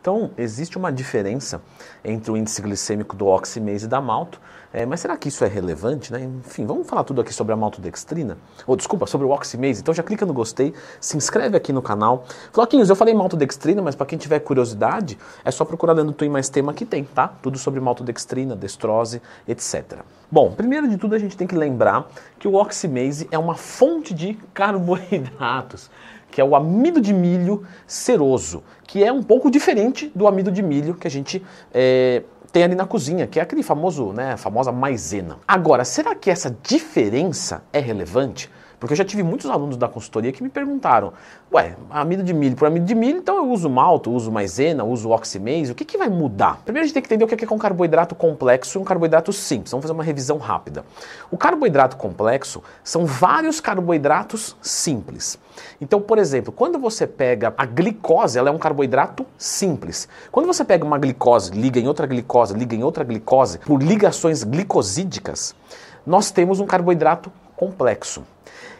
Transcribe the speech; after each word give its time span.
Então, 0.00 0.30
existe 0.38 0.78
uma 0.78 0.92
diferença 0.92 1.60
entre 2.04 2.30
o 2.30 2.36
índice 2.36 2.62
glicêmico 2.62 3.16
do 3.16 3.26
oximase 3.26 3.84
e 3.84 3.88
da 3.88 4.00
malto, 4.00 4.40
é, 4.72 4.86
mas 4.86 5.00
será 5.00 5.16
que 5.16 5.28
isso 5.28 5.44
é 5.44 5.48
relevante? 5.48 6.12
Né? 6.12 6.22
Enfim, 6.22 6.66
vamos 6.66 6.86
falar 6.86 7.02
tudo 7.02 7.20
aqui 7.20 7.32
sobre 7.32 7.52
a 7.52 7.56
maltodextrina, 7.56 8.36
ou 8.66 8.76
desculpa, 8.76 9.06
sobre 9.06 9.26
o 9.26 9.30
oximase, 9.30 9.80
então 9.80 9.92
já 9.92 10.02
clica 10.02 10.24
no 10.24 10.32
gostei, 10.32 10.72
se 11.00 11.16
inscreve 11.16 11.56
aqui 11.56 11.72
no 11.72 11.82
canal. 11.82 12.24
Floquinhos, 12.52 12.88
eu 12.90 12.96
falei 12.96 13.14
maltodextrina, 13.14 13.82
mas 13.82 13.94
para 13.94 14.06
quem 14.06 14.18
tiver 14.18 14.38
curiosidade, 14.40 15.18
é 15.44 15.50
só 15.50 15.64
procurar 15.64 15.94
dentro 15.94 16.12
do 16.12 16.14
Twin 16.14 16.28
Mais 16.28 16.48
Tema 16.48 16.72
que 16.72 16.84
tem, 16.84 17.02
tá? 17.04 17.28
Tudo 17.42 17.58
sobre 17.58 17.80
maltodextrina, 17.80 18.54
destrose, 18.54 19.20
etc. 19.46 20.00
Bom, 20.30 20.52
primeiro 20.52 20.86
de 20.88 20.98
tudo 20.98 21.14
a 21.14 21.18
gente 21.18 21.36
tem 21.36 21.46
que 21.46 21.56
lembrar 21.56 22.06
que 22.38 22.46
o 22.46 22.54
oximase 22.54 23.26
é 23.30 23.38
uma 23.38 23.54
fonte 23.54 24.12
de 24.12 24.34
carboidratos 24.52 25.90
que 26.30 26.40
é 26.40 26.44
o 26.44 26.54
amido 26.54 27.00
de 27.00 27.12
milho 27.12 27.64
ceroso, 27.86 28.62
que 28.86 29.02
é 29.02 29.12
um 29.12 29.22
pouco 29.22 29.50
diferente 29.50 30.10
do 30.14 30.26
amido 30.26 30.50
de 30.50 30.62
milho 30.62 30.94
que 30.94 31.06
a 31.06 31.10
gente 31.10 31.44
é, 31.72 32.22
tem 32.52 32.64
ali 32.64 32.74
na 32.74 32.86
cozinha, 32.86 33.26
que 33.26 33.38
é 33.38 33.42
aquele 33.42 33.62
famoso, 33.62 34.12
né, 34.12 34.36
famosa 34.36 34.72
maisena. 34.72 35.38
Agora, 35.46 35.84
será 35.84 36.14
que 36.14 36.30
essa 36.30 36.56
diferença 36.62 37.62
é 37.72 37.78
relevante? 37.78 38.50
Porque 38.78 38.92
eu 38.92 38.96
já 38.96 39.04
tive 39.04 39.22
muitos 39.22 39.50
alunos 39.50 39.76
da 39.76 39.88
consultoria 39.88 40.32
que 40.32 40.42
me 40.42 40.48
perguntaram: 40.48 41.12
ué, 41.52 41.74
amido 41.90 42.22
de 42.22 42.32
milho 42.32 42.56
por 42.56 42.66
amido 42.66 42.86
de 42.86 42.94
milho, 42.94 43.18
então 43.18 43.36
eu 43.36 43.50
uso 43.50 43.68
malto, 43.68 44.10
uso 44.10 44.30
maisena, 44.30 44.84
uso 44.84 45.10
oximase, 45.10 45.72
o 45.72 45.74
que, 45.74 45.84
que 45.84 45.98
vai 45.98 46.08
mudar? 46.08 46.60
Primeiro 46.64 46.84
a 46.84 46.86
gente 46.86 46.94
tem 46.94 47.02
que 47.02 47.08
entender 47.08 47.24
o 47.24 47.28
que 47.28 47.44
é 47.44 47.54
um 47.54 47.58
carboidrato 47.58 48.14
complexo 48.14 48.78
e 48.78 48.80
um 48.80 48.84
carboidrato 48.84 49.32
simples. 49.32 49.72
Vamos 49.72 49.84
fazer 49.84 49.94
uma 49.94 50.04
revisão 50.04 50.38
rápida. 50.38 50.84
O 51.30 51.36
carboidrato 51.36 51.96
complexo 51.96 52.62
são 52.84 53.04
vários 53.04 53.60
carboidratos 53.60 54.56
simples. 54.62 55.38
Então, 55.80 56.00
por 56.00 56.18
exemplo, 56.18 56.52
quando 56.52 56.78
você 56.78 57.06
pega 57.06 57.52
a 57.56 57.64
glicose, 57.64 58.38
ela 58.38 58.48
é 58.48 58.52
um 58.52 58.58
carboidrato 58.58 59.26
simples. 59.36 60.08
Quando 60.30 60.46
você 60.46 60.64
pega 60.64 60.84
uma 60.84 60.98
glicose, 60.98 61.50
liga 61.50 61.80
em 61.80 61.88
outra 61.88 62.06
glicose, 62.06 62.54
liga 62.54 62.76
em 62.76 62.84
outra 62.84 63.02
glicose, 63.02 63.58
por 63.58 63.82
ligações 63.82 64.44
glicosídicas, 64.44 65.54
nós 66.06 66.30
temos 66.30 66.60
um 66.60 66.66
carboidrato 66.66 67.30
complexo. 67.58 68.24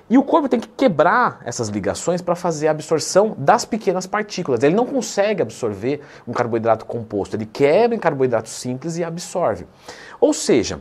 E 0.09 0.17
o 0.17 0.23
corpo 0.23 0.49
tem 0.49 0.59
que 0.59 0.69
quebrar 0.69 1.41
essas 1.45 1.69
ligações 1.69 2.23
para 2.23 2.35
fazer 2.35 2.69
a 2.69 2.71
absorção 2.71 3.35
das 3.37 3.67
pequenas 3.67 4.07
partículas. 4.07 4.63
Ele 4.63 4.75
não 4.75 4.87
consegue 4.87 5.43
absorver 5.43 6.01
um 6.27 6.33
carboidrato 6.33 6.87
composto, 6.87 7.37
ele 7.37 7.45
quebra 7.45 7.95
em 7.95 7.99
carboidrato 7.99 8.49
simples 8.49 8.97
e 8.97 9.05
absorve. 9.05 9.67
Ou 10.19 10.33
seja, 10.33 10.81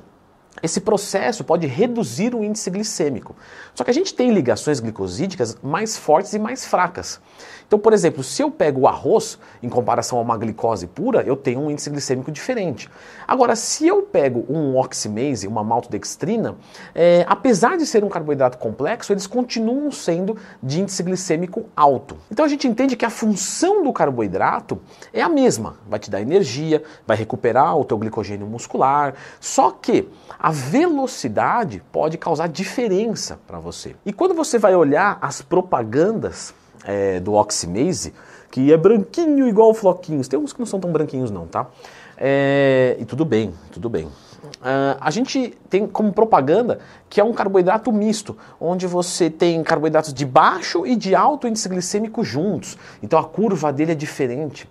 esse 0.61 0.81
processo 0.81 1.43
pode 1.43 1.67
reduzir 1.67 2.33
o 2.33 2.43
índice 2.43 2.69
glicêmico. 2.69 3.35
Só 3.75 3.83
que 3.83 3.91
a 3.91 3.93
gente 3.93 4.13
tem 4.13 4.31
ligações 4.31 4.79
glicosídicas 4.79 5.57
mais 5.61 5.97
fortes 5.97 6.33
e 6.33 6.39
mais 6.39 6.65
fracas. 6.65 7.19
Então, 7.67 7.77
por 7.77 7.91
exemplo, 7.91 8.23
se 8.23 8.41
eu 8.41 8.49
pego 8.49 8.81
o 8.81 8.87
arroz 8.87 9.37
em 9.61 9.67
comparação 9.67 10.17
a 10.17 10.21
uma 10.21 10.37
glicose 10.37 10.87
pura, 10.87 11.21
eu 11.23 11.35
tenho 11.35 11.59
um 11.59 11.69
índice 11.69 11.89
glicêmico 11.89 12.31
diferente. 12.31 12.89
Agora, 13.27 13.57
se 13.57 13.85
eu 13.85 14.03
pego 14.03 14.45
um 14.49 14.77
oximase, 14.77 15.47
uma 15.47 15.65
maltodextrina, 15.65 16.55
é, 16.95 17.25
apesar 17.27 17.77
de 17.77 17.85
ser 17.85 18.05
um 18.05 18.09
carboidrato 18.09 18.57
complexo, 18.57 19.11
eles 19.11 19.27
continuam 19.27 19.91
sendo 19.91 20.37
de 20.63 20.79
índice 20.79 21.03
glicêmico 21.03 21.65
alto. 21.75 22.17
Então 22.31 22.45
a 22.45 22.47
gente 22.47 22.67
entende 22.67 22.95
que 22.95 23.03
a 23.03 23.09
função 23.09 23.83
do 23.83 23.91
carboidrato 23.91 24.79
é 25.11 25.21
a 25.21 25.27
mesma. 25.27 25.75
Vai 25.89 25.99
te 25.99 26.09
dar 26.09 26.21
energia, 26.21 26.81
vai 27.05 27.17
recuperar 27.17 27.77
o 27.77 27.83
teu 27.83 27.97
glicogênio 27.97 28.47
muscular, 28.47 29.13
só 29.41 29.71
que 29.71 30.07
velocidade 30.51 31.83
pode 31.91 32.17
causar 32.17 32.47
diferença 32.47 33.39
para 33.47 33.59
você. 33.59 33.95
E 34.05 34.13
quando 34.13 34.33
você 34.33 34.57
vai 34.57 34.75
olhar 34.75 35.17
as 35.21 35.41
propagandas 35.41 36.53
é, 36.83 37.19
do 37.19 37.33
Oximase, 37.33 38.13
que 38.49 38.71
é 38.71 38.77
branquinho 38.77 39.47
igual 39.47 39.73
floquinhos. 39.73 40.27
Tem 40.27 40.39
uns 40.39 40.53
que 40.53 40.59
não 40.59 40.65
são 40.65 40.79
tão 40.79 40.91
branquinhos 40.91 41.29
não, 41.29 41.45
tá? 41.45 41.67
É, 42.17 42.95
e 42.99 43.05
tudo 43.05 43.25
bem, 43.25 43.53
tudo 43.71 43.89
bem. 43.89 44.05
Uh, 44.05 44.97
a 44.99 45.11
gente 45.11 45.57
tem 45.69 45.85
como 45.85 46.13
propaganda 46.13 46.79
que 47.09 47.19
é 47.19 47.23
um 47.23 47.33
carboidrato 47.33 47.91
misto, 47.91 48.37
onde 48.59 48.87
você 48.87 49.29
tem 49.29 49.61
carboidratos 49.61 50.13
de 50.13 50.25
baixo 50.25 50.85
e 50.85 50.95
de 50.95 51.13
alto 51.13 51.47
índice 51.47 51.67
glicêmico 51.67 52.23
juntos. 52.23 52.77
Então 53.03 53.19
a 53.19 53.23
curva 53.23 53.73
dele 53.73 53.91
é 53.91 53.95
diferente. 53.95 54.69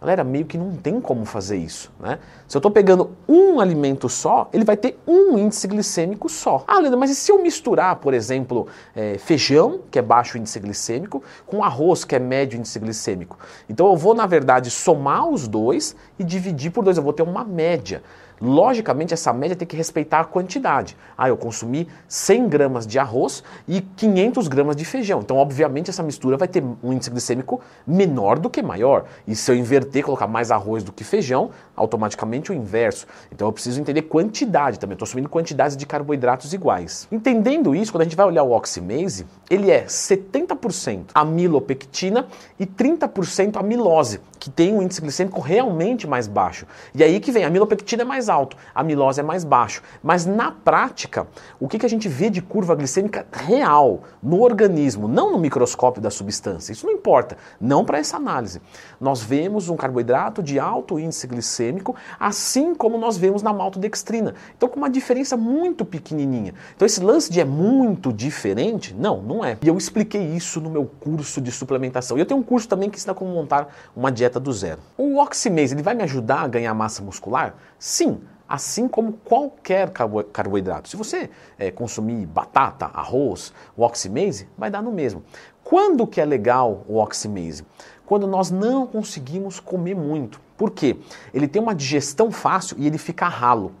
Galera, 0.00 0.22
meio 0.22 0.44
que 0.44 0.56
não 0.56 0.76
tem 0.76 1.00
como 1.00 1.24
fazer 1.24 1.56
isso, 1.56 1.90
né? 1.98 2.20
Se 2.46 2.56
eu 2.56 2.60
estou 2.60 2.70
pegando 2.70 3.10
um 3.28 3.58
alimento 3.58 4.08
só, 4.08 4.48
ele 4.52 4.64
vai 4.64 4.76
ter 4.76 4.96
um 5.04 5.36
índice 5.36 5.66
glicêmico 5.66 6.28
só. 6.28 6.62
Ah, 6.68 6.78
Leandro, 6.78 7.00
mas 7.00 7.10
e 7.10 7.16
se 7.16 7.32
eu 7.32 7.42
misturar, 7.42 7.96
por 7.96 8.14
exemplo, 8.14 8.68
é, 8.94 9.18
feijão, 9.18 9.80
que 9.90 9.98
é 9.98 10.02
baixo 10.02 10.38
índice 10.38 10.60
glicêmico, 10.60 11.20
com 11.44 11.64
arroz, 11.64 12.04
que 12.04 12.14
é 12.14 12.20
médio 12.20 12.56
índice 12.56 12.78
glicêmico? 12.78 13.36
Então 13.68 13.88
eu 13.88 13.96
vou, 13.96 14.14
na 14.14 14.24
verdade, 14.24 14.70
somar 14.70 15.28
os 15.28 15.48
dois 15.48 15.96
e 16.16 16.22
dividir 16.22 16.70
por 16.70 16.84
dois. 16.84 16.96
Eu 16.96 17.02
vou 17.02 17.12
ter 17.12 17.24
uma 17.24 17.42
média. 17.42 18.00
Logicamente, 18.40 19.14
essa 19.14 19.32
média 19.32 19.56
tem 19.56 19.66
que 19.66 19.76
respeitar 19.76 20.20
a 20.20 20.24
quantidade. 20.24 20.96
Ah, 21.16 21.28
eu 21.28 21.36
consumi 21.36 21.88
100 22.06 22.48
gramas 22.48 22.86
de 22.86 22.98
arroz 22.98 23.42
e 23.66 23.80
500 23.80 24.48
gramas 24.48 24.76
de 24.76 24.84
feijão. 24.84 25.20
Então, 25.20 25.36
obviamente, 25.36 25.90
essa 25.90 26.02
mistura 26.02 26.36
vai 26.36 26.48
ter 26.48 26.62
um 26.82 26.92
índice 26.92 27.10
glicêmico 27.10 27.60
menor 27.86 28.38
do 28.38 28.48
que 28.48 28.62
maior. 28.62 29.04
E 29.26 29.34
se 29.34 29.50
eu 29.50 29.56
inverter, 29.56 30.04
colocar 30.04 30.26
mais 30.26 30.50
arroz 30.50 30.82
do 30.82 30.92
que 30.92 31.04
feijão, 31.04 31.50
automaticamente 31.74 32.52
o 32.52 32.54
inverso. 32.54 33.06
Então, 33.32 33.48
eu 33.48 33.52
preciso 33.52 33.80
entender 33.80 34.02
quantidade 34.02 34.78
também. 34.78 34.94
Estou 34.94 35.06
assumindo 35.06 35.28
quantidades 35.28 35.76
de 35.76 35.86
carboidratos 35.86 36.52
iguais. 36.52 37.08
Entendendo 37.10 37.74
isso, 37.74 37.92
quando 37.92 38.02
a 38.02 38.04
gente 38.04 38.16
vai 38.16 38.26
olhar 38.26 38.42
o 38.42 38.52
oximase, 38.52 39.26
ele 39.50 39.70
é 39.70 39.84
70% 39.84 41.06
amilopectina 41.14 42.26
e 42.58 42.66
30% 42.66 43.56
amilose, 43.56 44.20
que 44.38 44.50
tem 44.50 44.72
um 44.72 44.82
índice 44.82 45.00
glicêmico 45.00 45.40
realmente 45.40 46.06
mais 46.06 46.26
baixo. 46.26 46.66
E 46.94 47.02
aí 47.02 47.20
que 47.20 47.32
vem, 47.32 47.44
a 47.44 47.48
amilopectina 47.48 48.02
é 48.02 48.06
mais 48.06 48.27
alto, 48.28 48.56
a 48.74 48.80
amilose 48.80 49.20
é 49.20 49.22
mais 49.22 49.44
baixo. 49.44 49.82
Mas 50.02 50.26
na 50.26 50.50
prática, 50.50 51.26
o 51.58 51.68
que, 51.68 51.78
que 51.78 51.86
a 51.86 51.88
gente 51.88 52.08
vê 52.08 52.30
de 52.30 52.42
curva 52.42 52.74
glicêmica 52.74 53.26
real 53.32 54.02
no 54.22 54.40
organismo, 54.40 55.08
não 55.08 55.32
no 55.32 55.38
microscópio 55.38 56.02
da 56.02 56.10
substância, 56.10 56.72
isso 56.72 56.86
não 56.86 56.92
importa, 56.92 57.36
não 57.60 57.84
para 57.84 57.98
essa 57.98 58.16
análise. 58.16 58.60
Nós 59.00 59.22
vemos 59.22 59.68
um 59.68 59.76
carboidrato 59.76 60.42
de 60.42 60.58
alto 60.58 60.98
índice 60.98 61.26
glicêmico, 61.26 61.94
assim 62.18 62.74
como 62.74 62.98
nós 62.98 63.16
vemos 63.16 63.42
na 63.42 63.52
maltodextrina. 63.52 64.34
Então, 64.56 64.68
com 64.68 64.76
uma 64.76 64.90
diferença 64.90 65.36
muito 65.36 65.84
pequenininha. 65.84 66.54
Então, 66.74 66.86
esse 66.86 67.00
lance 67.00 67.30
de 67.30 67.40
é 67.40 67.44
muito 67.44 68.12
diferente, 68.12 68.94
não, 68.94 69.22
não 69.22 69.44
é. 69.44 69.56
E 69.62 69.68
eu 69.68 69.76
expliquei 69.76 70.22
isso 70.22 70.60
no 70.60 70.70
meu 70.70 70.84
curso 70.84 71.40
de 71.40 71.50
suplementação. 71.50 72.16
E 72.16 72.20
eu 72.20 72.26
tenho 72.26 72.40
um 72.40 72.42
curso 72.42 72.68
também 72.68 72.90
que 72.90 72.96
ensina 72.96 73.14
como 73.14 73.32
montar 73.32 73.68
uma 73.94 74.10
dieta 74.10 74.40
do 74.40 74.52
zero. 74.52 74.80
O 74.96 75.18
oximase, 75.18 75.74
ele 75.74 75.82
vai 75.82 75.94
me 75.94 76.02
ajudar 76.02 76.40
a 76.40 76.48
ganhar 76.48 76.74
massa 76.74 77.02
muscular? 77.02 77.54
Sim, 77.78 78.17
assim 78.48 78.88
como 78.88 79.12
qualquer 79.12 79.90
carboidrato. 80.32 80.88
Se 80.88 80.96
você 80.96 81.28
é, 81.58 81.70
consumir 81.70 82.24
batata, 82.26 82.86
arroz, 82.86 83.52
o 83.76 83.82
oximase, 83.82 84.48
vai 84.56 84.70
dar 84.70 84.82
no 84.82 84.90
mesmo. 84.90 85.22
Quando 85.62 86.06
que 86.06 86.20
é 86.20 86.24
legal 86.24 86.84
o 86.88 86.96
oximase? 86.96 87.64
Quando 88.06 88.26
nós 88.26 88.50
não 88.50 88.86
conseguimos 88.86 89.60
comer 89.60 89.94
muito. 89.94 90.40
Por 90.56 90.70
quê? 90.70 90.96
Ele 91.34 91.46
tem 91.46 91.60
uma 91.60 91.74
digestão 91.74 92.30
fácil 92.30 92.76
e 92.78 92.86
ele 92.86 92.96
fica 92.96 93.28
ralo. 93.28 93.72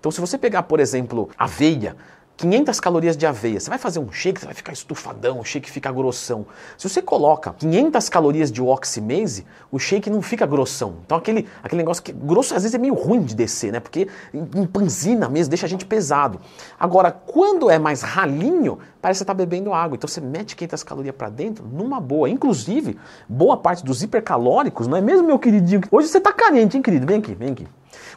Então, 0.00 0.10
se 0.10 0.20
você 0.20 0.36
pegar, 0.36 0.64
por 0.64 0.80
exemplo, 0.80 1.30
aveia, 1.38 1.96
500 2.36 2.78
calorias 2.80 3.16
de 3.16 3.26
aveia. 3.26 3.58
Você 3.58 3.70
vai 3.70 3.78
fazer 3.78 3.98
um 3.98 4.12
shake, 4.12 4.40
você 4.40 4.46
vai 4.46 4.54
ficar 4.54 4.72
estufadão, 4.72 5.40
o 5.40 5.44
shake 5.44 5.70
fica 5.70 5.90
grossão. 5.90 6.46
Se 6.76 6.88
você 6.88 7.00
coloca 7.00 7.54
500 7.54 8.08
calorias 8.08 8.52
de 8.52 8.60
oximase, 8.60 9.46
o 9.72 9.78
shake 9.78 10.10
não 10.10 10.20
fica 10.20 10.44
grossão. 10.44 10.96
Então 11.04 11.16
aquele, 11.16 11.48
aquele 11.62 11.78
negócio 11.78 12.02
que 12.02 12.12
grosso 12.12 12.54
às 12.54 12.62
vezes 12.62 12.74
é 12.74 12.78
meio 12.78 12.94
ruim 12.94 13.22
de 13.22 13.34
descer, 13.34 13.72
né? 13.72 13.80
Porque 13.80 14.08
empanzina 14.34 15.28
mesmo, 15.28 15.50
deixa 15.50 15.66
a 15.66 15.68
gente 15.68 15.86
pesado. 15.86 16.40
Agora, 16.78 17.10
quando 17.10 17.70
é 17.70 17.78
mais 17.78 18.02
ralinho, 18.02 18.78
parece 19.00 19.18
que 19.18 19.20
você 19.20 19.24
está 19.24 19.34
bebendo 19.34 19.72
água. 19.72 19.96
Então 19.96 20.06
você 20.06 20.20
mete 20.20 20.54
500 20.56 20.82
calorias 20.82 21.14
para 21.16 21.30
dentro 21.30 21.64
numa 21.66 22.00
boa. 22.00 22.28
Inclusive, 22.28 22.98
boa 23.28 23.56
parte 23.56 23.84
dos 23.84 24.02
hipercalóricos, 24.02 24.86
não 24.86 24.96
é 24.96 25.00
mesmo, 25.00 25.26
meu 25.26 25.38
queridinho? 25.38 25.80
Hoje 25.90 26.08
você 26.08 26.18
está 26.18 26.32
carente, 26.32 26.76
hein, 26.76 26.82
querido? 26.82 27.06
Vem 27.06 27.18
aqui, 27.18 27.34
vem 27.34 27.52
aqui. 27.52 27.66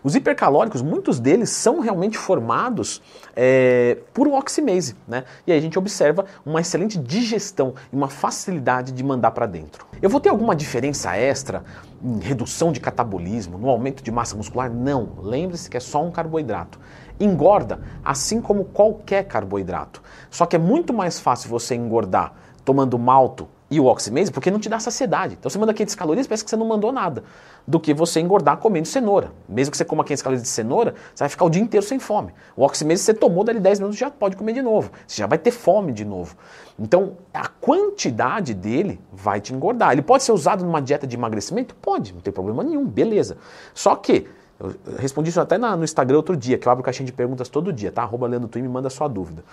Os 0.03 0.15
hipercalóricos, 0.15 0.81
muitos 0.81 1.19
deles 1.19 1.49
são 1.49 1.79
realmente 1.79 2.17
formados 2.17 3.01
é, 3.35 3.97
por 4.13 4.27
oximase, 4.27 4.95
né? 5.07 5.25
E 5.45 5.51
aí 5.51 5.57
a 5.57 5.61
gente 5.61 5.77
observa 5.77 6.25
uma 6.45 6.61
excelente 6.61 6.97
digestão 6.97 7.73
e 7.91 7.95
uma 7.95 8.07
facilidade 8.07 8.91
de 8.91 9.03
mandar 9.03 9.31
para 9.31 9.45
dentro. 9.45 9.85
Eu 10.01 10.09
vou 10.09 10.19
ter 10.19 10.29
alguma 10.29 10.55
diferença 10.55 11.15
extra 11.15 11.63
em 12.01 12.19
redução 12.19 12.71
de 12.71 12.79
catabolismo, 12.79 13.57
no 13.57 13.69
aumento 13.69 14.01
de 14.01 14.11
massa 14.11 14.35
muscular? 14.35 14.71
Não. 14.71 15.09
Lembre-se 15.21 15.69
que 15.69 15.77
é 15.77 15.81
só 15.81 16.03
um 16.03 16.11
carboidrato. 16.11 16.79
Engorda, 17.19 17.81
assim 18.03 18.39
como 18.39 18.63
qualquer 18.63 19.25
carboidrato. 19.25 20.01
Só 20.29 20.45
que 20.45 20.55
é 20.55 20.59
muito 20.59 20.93
mais 20.93 21.19
fácil 21.19 21.49
você 21.49 21.75
engordar 21.75 22.33
tomando 22.63 22.97
malto 22.97 23.47
e 23.71 23.79
o 23.79 23.85
oximase 23.85 24.31
porque 24.31 24.49
não 24.49 24.59
te 24.59 24.67
dá 24.67 24.79
saciedade. 24.79 25.35
Então 25.39 25.49
você 25.49 25.57
manda 25.57 25.73
500 25.73 25.95
calorias, 25.95 26.27
parece 26.27 26.43
que 26.43 26.49
você 26.49 26.55
não 26.55 26.65
mandou 26.65 26.91
nada. 26.91 27.23
Do 27.67 27.79
que 27.79 27.93
você 27.93 28.19
engordar 28.19 28.57
comendo 28.57 28.87
cenoura. 28.87 29.31
Mesmo 29.47 29.71
que 29.71 29.77
você 29.77 29.85
coma 29.85 30.03
500 30.03 30.23
calorias 30.23 30.43
de 30.43 30.49
cenoura, 30.49 30.95
você 31.13 31.23
vai 31.23 31.29
ficar 31.29 31.45
o 31.45 31.49
dia 31.49 31.61
inteiro 31.61 31.85
sem 31.85 31.99
fome. 31.99 32.33
O 32.55 32.63
oximase 32.63 33.03
você 33.03 33.13
tomou, 33.13 33.43
dali 33.43 33.59
10 33.59 33.79
minutos 33.79 33.99
já 33.99 34.09
pode 34.09 34.35
comer 34.35 34.53
de 34.53 34.61
novo. 34.61 34.91
Você 35.05 35.21
já 35.21 35.27
vai 35.27 35.37
ter 35.37 35.51
fome 35.51 35.91
de 35.91 36.03
novo. 36.03 36.35
Então 36.79 37.17
a 37.33 37.47
quantidade 37.47 38.53
dele 38.53 38.99
vai 39.11 39.39
te 39.39 39.53
engordar. 39.53 39.91
Ele 39.91 40.01
pode 40.01 40.23
ser 40.23 40.31
usado 40.31 40.63
numa 40.65 40.81
dieta 40.81 41.05
de 41.05 41.15
emagrecimento? 41.15 41.75
Pode, 41.75 42.13
não 42.13 42.21
tem 42.21 42.33
problema 42.33 42.63
nenhum, 42.63 42.85
beleza. 42.85 43.37
Só 43.73 43.95
que 43.95 44.27
eu 44.59 44.75
respondi 44.97 45.29
isso 45.29 45.39
até 45.39 45.57
no 45.57 45.83
Instagram 45.83 46.17
outro 46.17 46.35
dia, 46.35 46.57
que 46.57 46.67
eu 46.67 46.71
abro 46.71 46.83
caixinha 46.83 47.05
de 47.05 47.13
perguntas 47.13 47.47
todo 47.47 47.71
dia, 47.71 47.91
tá? 47.91 48.01
Arroba 48.01 48.27
Leandro 48.27 48.49
Twin, 48.49 48.61
me 48.61 48.67
manda 48.67 48.89
sua 48.89 49.07
dúvida. 49.07 49.43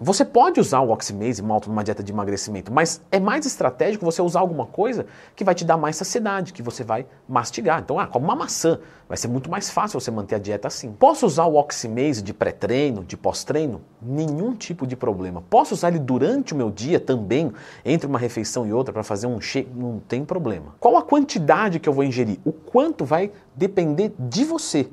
Você 0.00 0.24
pode 0.24 0.60
usar 0.60 0.80
o 0.80 0.90
oximase 0.90 1.42
malto 1.42 1.68
numa 1.68 1.82
dieta 1.82 2.04
de 2.04 2.12
emagrecimento, 2.12 2.72
mas 2.72 3.00
é 3.10 3.18
mais 3.18 3.44
estratégico 3.44 4.04
você 4.04 4.22
usar 4.22 4.38
alguma 4.38 4.64
coisa 4.64 5.06
que 5.34 5.42
vai 5.42 5.56
te 5.56 5.64
dar 5.64 5.76
mais 5.76 5.96
saciedade, 5.96 6.52
que 6.52 6.62
você 6.62 6.84
vai 6.84 7.04
mastigar. 7.28 7.80
Então, 7.80 7.98
ah, 7.98 8.06
como 8.06 8.24
uma 8.24 8.36
maçã, 8.36 8.78
vai 9.08 9.16
ser 9.16 9.26
muito 9.26 9.50
mais 9.50 9.70
fácil 9.70 9.98
você 9.98 10.10
manter 10.10 10.36
a 10.36 10.38
dieta 10.38 10.68
assim. 10.68 10.92
Posso 10.92 11.26
usar 11.26 11.46
o 11.46 11.56
oximase 11.56 12.22
de 12.22 12.32
pré-treino, 12.32 13.02
de 13.02 13.16
pós-treino? 13.16 13.80
Nenhum 14.00 14.54
tipo 14.54 14.86
de 14.86 14.94
problema. 14.94 15.42
Posso 15.50 15.74
usar 15.74 15.88
ele 15.88 15.98
durante 15.98 16.54
o 16.54 16.56
meu 16.56 16.70
dia 16.70 17.00
também, 17.00 17.52
entre 17.84 18.06
uma 18.06 18.20
refeição 18.20 18.64
e 18.64 18.72
outra, 18.72 18.92
para 18.92 19.02
fazer 19.02 19.26
um 19.26 19.40
shake? 19.40 19.70
Não 19.74 19.98
tem 19.98 20.24
problema. 20.24 20.76
Qual 20.78 20.96
a 20.96 21.02
quantidade 21.02 21.80
que 21.80 21.88
eu 21.88 21.92
vou 21.92 22.04
ingerir? 22.04 22.38
O 22.44 22.52
quanto 22.52 23.04
vai 23.04 23.32
depender 23.56 24.14
de 24.16 24.44
você. 24.44 24.88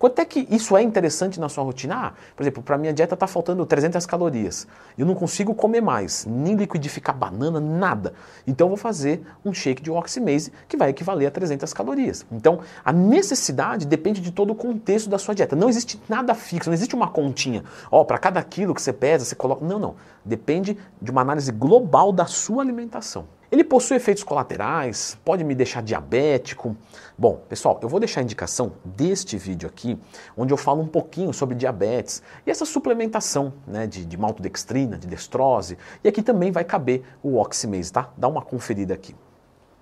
Quanto 0.00 0.18
é 0.18 0.24
que 0.24 0.48
isso 0.50 0.74
é 0.78 0.82
interessante 0.82 1.38
na 1.38 1.50
sua 1.50 1.62
rotina? 1.62 1.94
Ah, 1.94 2.12
por 2.34 2.42
exemplo, 2.42 2.62
para 2.62 2.78
minha 2.78 2.90
dieta 2.90 3.12
está 3.12 3.26
faltando 3.26 3.66
300 3.66 4.06
calorias. 4.06 4.66
Eu 4.96 5.04
não 5.04 5.14
consigo 5.14 5.54
comer 5.54 5.82
mais, 5.82 6.24
nem 6.24 6.56
liquidificar 6.56 7.14
banana, 7.14 7.60
nada. 7.60 8.14
Então 8.46 8.64
eu 8.64 8.68
vou 8.70 8.78
fazer 8.78 9.20
um 9.44 9.52
shake 9.52 9.82
de 9.82 9.90
oximase 9.90 10.54
que 10.66 10.74
vai 10.74 10.88
equivaler 10.88 11.28
a 11.28 11.30
300 11.30 11.70
calorias. 11.74 12.24
Então 12.32 12.60
a 12.82 12.94
necessidade 12.94 13.86
depende 13.86 14.22
de 14.22 14.32
todo 14.32 14.54
o 14.54 14.54
contexto 14.54 15.10
da 15.10 15.18
sua 15.18 15.34
dieta. 15.34 15.54
Não 15.54 15.68
existe 15.68 16.00
nada 16.08 16.34
fixo, 16.34 16.70
não 16.70 16.74
existe 16.74 16.94
uma 16.94 17.08
continha. 17.08 17.62
Ó, 17.90 18.00
oh, 18.00 18.04
para 18.06 18.16
cada 18.16 18.42
quilo 18.42 18.74
que 18.74 18.80
você 18.80 18.94
pesa, 18.94 19.26
você 19.26 19.34
coloca. 19.34 19.62
Não, 19.62 19.78
não. 19.78 19.96
Depende 20.24 20.78
de 21.02 21.10
uma 21.10 21.20
análise 21.20 21.52
global 21.52 22.10
da 22.10 22.24
sua 22.24 22.62
alimentação. 22.62 23.26
Ele 23.50 23.64
possui 23.64 23.96
efeitos 23.96 24.22
colaterais, 24.22 25.18
pode 25.24 25.42
me 25.42 25.56
deixar 25.56 25.82
diabético. 25.82 26.76
Bom, 27.18 27.42
pessoal, 27.48 27.80
eu 27.82 27.88
vou 27.88 27.98
deixar 27.98 28.20
a 28.20 28.22
indicação 28.22 28.74
deste 28.84 29.36
vídeo 29.36 29.68
aqui, 29.68 29.98
onde 30.36 30.52
eu 30.52 30.56
falo 30.56 30.80
um 30.80 30.86
pouquinho 30.86 31.32
sobre 31.32 31.56
diabetes 31.56 32.22
e 32.46 32.50
essa 32.50 32.64
suplementação 32.64 33.52
né, 33.66 33.88
de, 33.88 34.04
de 34.04 34.16
maltodextrina, 34.16 34.96
de 34.96 35.08
destrose, 35.08 35.76
e 36.04 36.08
aqui 36.08 36.22
também 36.22 36.52
vai 36.52 36.62
caber 36.62 37.02
o 37.24 37.38
oximase, 37.38 37.92
tá? 37.92 38.10
Dá 38.16 38.28
uma 38.28 38.40
conferida 38.40 38.94
aqui. 38.94 39.16